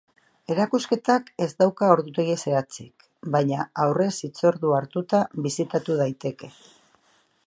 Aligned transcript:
Erakusketak 0.51 1.27
ez 1.45 1.49
dauka 1.59 1.89
ordutegi 1.95 2.37
zehatzik 2.45 3.05
baina 3.35 3.67
aurrez 3.85 4.11
hitzordua 4.29 4.79
hartuta 4.81 5.21
bisitatu 5.49 5.99
daiteke. 6.01 6.51